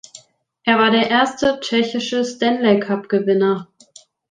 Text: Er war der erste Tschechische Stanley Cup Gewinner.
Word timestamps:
Er 0.63 0.79
war 0.79 0.89
der 0.89 1.11
erste 1.11 1.59
Tschechische 1.61 2.25
Stanley 2.25 2.79
Cup 2.79 3.07
Gewinner. 3.07 3.67